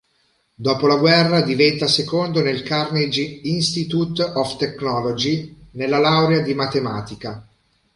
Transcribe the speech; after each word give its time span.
Dopo 0.55 0.87
la 0.87 0.95
guerra, 0.95 1.41
diventa 1.41 1.85
secondo 1.85 2.41
nel 2.41 2.63
Carnegie 2.63 3.21
Institute 3.43 4.23
of 4.23 4.57
Technology 4.57 5.55
nella 5.73 5.99
laurea 5.99 6.39
di 6.41 6.55
Matematica. 6.55 7.47